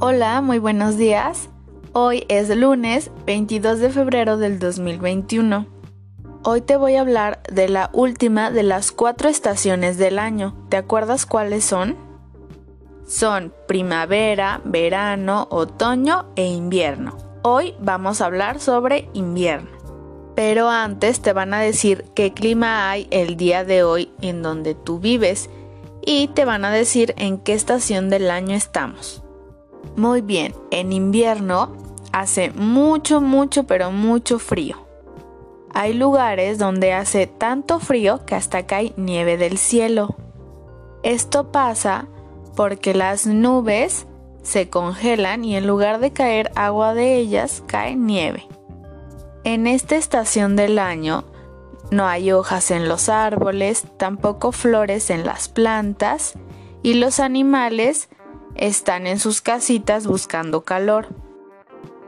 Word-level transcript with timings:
Hola, 0.00 0.40
muy 0.42 0.60
buenos 0.60 0.96
días. 0.96 1.48
Hoy 1.92 2.24
es 2.28 2.56
lunes 2.56 3.10
22 3.26 3.80
de 3.80 3.90
febrero 3.90 4.36
del 4.36 4.60
2021. 4.60 5.66
Hoy 6.44 6.60
te 6.60 6.76
voy 6.76 6.94
a 6.94 7.00
hablar 7.00 7.42
de 7.50 7.68
la 7.68 7.90
última 7.92 8.52
de 8.52 8.62
las 8.62 8.92
cuatro 8.92 9.28
estaciones 9.28 9.98
del 9.98 10.20
año. 10.20 10.54
¿Te 10.68 10.76
acuerdas 10.76 11.26
cuáles 11.26 11.64
son? 11.64 11.96
Son 13.08 13.52
primavera, 13.66 14.60
verano, 14.64 15.48
otoño 15.50 16.26
e 16.36 16.46
invierno. 16.46 17.18
Hoy 17.42 17.74
vamos 17.80 18.20
a 18.20 18.26
hablar 18.26 18.60
sobre 18.60 19.08
invierno. 19.14 19.70
Pero 20.36 20.68
antes 20.68 21.22
te 21.22 21.32
van 21.32 21.52
a 21.52 21.58
decir 21.58 22.04
qué 22.14 22.32
clima 22.32 22.88
hay 22.88 23.08
el 23.10 23.36
día 23.36 23.64
de 23.64 23.82
hoy 23.82 24.12
en 24.20 24.44
donde 24.44 24.76
tú 24.76 25.00
vives 25.00 25.50
y 26.06 26.28
te 26.28 26.44
van 26.44 26.64
a 26.64 26.70
decir 26.70 27.14
en 27.16 27.38
qué 27.38 27.54
estación 27.54 28.10
del 28.10 28.30
año 28.30 28.54
estamos. 28.54 29.24
Muy 29.96 30.20
bien, 30.20 30.54
en 30.70 30.92
invierno 30.92 31.76
hace 32.12 32.50
mucho, 32.50 33.20
mucho, 33.20 33.64
pero 33.64 33.90
mucho 33.90 34.38
frío. 34.38 34.76
Hay 35.74 35.92
lugares 35.92 36.58
donde 36.58 36.92
hace 36.92 37.26
tanto 37.26 37.78
frío 37.78 38.24
que 38.24 38.34
hasta 38.34 38.66
cae 38.66 38.92
nieve 38.96 39.36
del 39.36 39.58
cielo. 39.58 40.16
Esto 41.02 41.52
pasa 41.52 42.06
porque 42.56 42.94
las 42.94 43.26
nubes 43.26 44.06
se 44.42 44.68
congelan 44.68 45.44
y 45.44 45.56
en 45.56 45.66
lugar 45.66 46.00
de 46.00 46.12
caer 46.12 46.50
agua 46.56 46.94
de 46.94 47.16
ellas, 47.16 47.62
cae 47.66 47.96
nieve. 47.96 48.48
En 49.44 49.66
esta 49.66 49.96
estación 49.96 50.56
del 50.56 50.78
año 50.78 51.24
no 51.90 52.06
hay 52.06 52.32
hojas 52.32 52.70
en 52.70 52.88
los 52.88 53.08
árboles, 53.08 53.84
tampoco 53.96 54.52
flores 54.52 55.10
en 55.10 55.24
las 55.24 55.48
plantas 55.48 56.34
y 56.82 56.94
los 56.94 57.20
animales 57.20 58.08
están 58.54 59.06
en 59.06 59.18
sus 59.18 59.40
casitas 59.40 60.06
buscando 60.06 60.62
calor. 60.62 61.08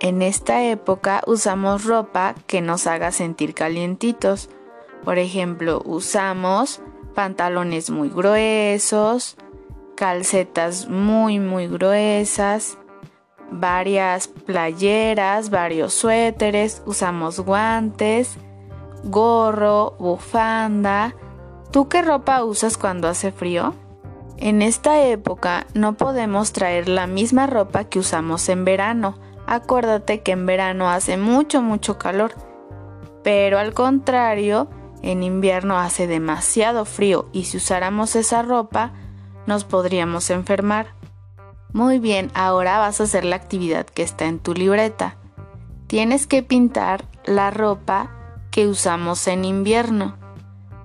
En 0.00 0.22
esta 0.22 0.62
época 0.62 1.22
usamos 1.26 1.84
ropa 1.84 2.34
que 2.46 2.60
nos 2.60 2.86
haga 2.86 3.12
sentir 3.12 3.54
calientitos. 3.54 4.50
Por 5.04 5.18
ejemplo, 5.18 5.82
usamos 5.84 6.80
pantalones 7.14 7.90
muy 7.90 8.10
gruesos, 8.10 9.36
calcetas 9.96 10.88
muy 10.88 11.38
muy 11.38 11.68
gruesas, 11.68 12.76
varias 13.50 14.28
playeras, 14.28 15.50
varios 15.50 15.94
suéteres, 15.94 16.82
usamos 16.86 17.40
guantes, 17.40 18.36
gorro, 19.04 19.92
bufanda. 19.98 21.14
¿Tú 21.70 21.88
qué 21.88 22.02
ropa 22.02 22.44
usas 22.44 22.76
cuando 22.76 23.08
hace 23.08 23.32
frío? 23.32 23.74
En 24.36 24.62
esta 24.62 25.00
época 25.02 25.66
no 25.74 25.94
podemos 25.94 26.52
traer 26.52 26.88
la 26.88 27.06
misma 27.06 27.46
ropa 27.46 27.84
que 27.84 27.98
usamos 27.98 28.48
en 28.48 28.64
verano. 28.64 29.18
Acuérdate 29.46 30.22
que 30.22 30.32
en 30.32 30.46
verano 30.46 30.90
hace 30.90 31.16
mucho, 31.16 31.62
mucho 31.62 31.98
calor. 31.98 32.34
Pero 33.22 33.58
al 33.58 33.74
contrario, 33.74 34.68
en 35.02 35.22
invierno 35.22 35.78
hace 35.78 36.06
demasiado 36.06 36.84
frío 36.84 37.28
y 37.32 37.44
si 37.44 37.58
usáramos 37.58 38.16
esa 38.16 38.42
ropa, 38.42 38.92
nos 39.46 39.64
podríamos 39.64 40.30
enfermar. 40.30 40.94
Muy 41.72 41.98
bien, 41.98 42.30
ahora 42.34 42.78
vas 42.78 43.00
a 43.00 43.04
hacer 43.04 43.24
la 43.24 43.36
actividad 43.36 43.86
que 43.86 44.02
está 44.02 44.26
en 44.26 44.38
tu 44.38 44.54
libreta. 44.54 45.16
Tienes 45.86 46.26
que 46.26 46.42
pintar 46.42 47.04
la 47.24 47.50
ropa 47.50 48.10
que 48.50 48.66
usamos 48.66 49.26
en 49.26 49.44
invierno. 49.44 50.16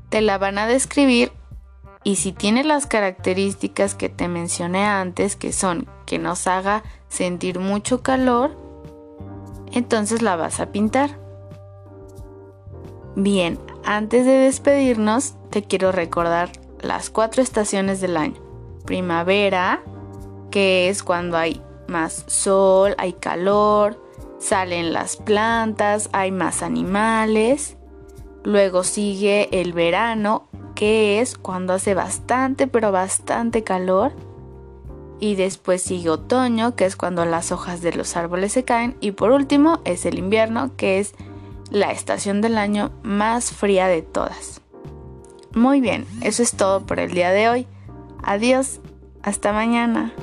Te 0.10 0.22
la 0.22 0.38
van 0.38 0.58
a 0.58 0.68
describir 0.68 1.32
y 2.04 2.16
si 2.16 2.32
tiene 2.32 2.64
las 2.64 2.88
características 2.88 3.96
que 3.96 4.10
te 4.10 4.28
mencioné 4.28 4.86
antes, 4.86 5.36
que 5.36 5.52
son 5.52 5.88
que 6.06 6.18
nos 6.18 6.48
haga 6.48 6.84
sentir 7.10 7.60
mucho 7.60 8.02
calor, 8.02 8.56
entonces 9.72 10.22
la 10.22 10.36
vas 10.36 10.60
a 10.60 10.72
pintar. 10.72 11.20
Bien, 13.16 13.60
antes 13.86 14.26
de 14.26 14.32
despedirnos, 14.32 15.36
te 15.50 15.64
quiero 15.64 15.92
recordar 15.92 16.52
las 16.82 17.10
cuatro 17.10 17.42
estaciones 17.42 18.02
del 18.02 18.18
año. 18.18 18.42
Primavera, 18.86 19.84
que 20.52 20.90
es 20.90 21.04
cuando 21.04 21.38
hay 21.38 21.62
más 21.88 22.24
sol, 22.28 22.96
hay 22.98 23.14
calor, 23.14 24.02
salen 24.40 24.94
las 24.94 25.18
plantas, 25.18 26.10
hay 26.14 26.32
más 26.32 26.64
animales. 26.64 27.78
Luego 28.44 28.84
sigue 28.84 29.50
el 29.60 29.74
verano, 29.74 30.49
que 30.80 31.20
es 31.20 31.38
cuando 31.38 31.74
hace 31.74 31.94
bastante, 31.94 32.66
pero 32.66 32.94
bastante 32.94 33.66
calor. 33.66 34.14
Y 35.20 35.36
después 35.36 35.82
sigue 35.82 36.10
otoño, 36.10 36.78
que 36.78 36.86
es 36.86 36.96
cuando 36.96 37.26
las 37.26 37.52
hojas 37.52 37.82
de 37.82 37.92
los 37.92 38.16
árboles 38.16 38.54
se 38.54 38.64
caen. 38.64 38.96
Y 39.02 39.12
por 39.12 39.32
último 39.32 39.82
es 39.84 40.06
el 40.06 40.18
invierno, 40.18 40.78
que 40.78 41.00
es 41.00 41.16
la 41.70 41.92
estación 41.92 42.40
del 42.40 42.58
año 42.58 42.92
más 43.04 43.52
fría 43.52 43.90
de 43.90 44.04
todas. 44.04 44.62
Muy 45.54 45.82
bien, 45.82 46.06
eso 46.22 46.44
es 46.44 46.54
todo 46.54 46.86
por 46.86 47.02
el 47.02 47.12
día 47.12 47.32
de 47.32 47.50
hoy. 47.50 47.68
Adiós, 48.24 48.80
hasta 49.22 49.52
mañana. 49.52 50.14